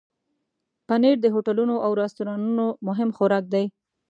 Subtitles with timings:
[0.87, 3.65] پنېر د هوټلونو او رستورانونو مهم خوراک دی.